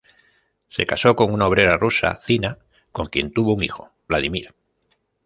Se 0.67 0.87
casó 0.87 1.15
con 1.15 1.31
una 1.31 1.45
obrera 1.45 1.77
rusa, 1.77 2.15
Zina, 2.15 2.57
con 2.91 3.05
quien 3.05 3.31
tuvo 3.31 3.53
un 3.53 3.61
hijo, 3.61 3.91
Vladimir. 4.07 4.51